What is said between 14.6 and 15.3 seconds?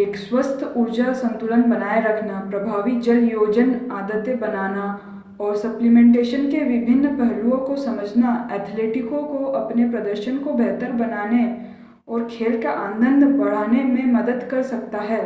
सकता है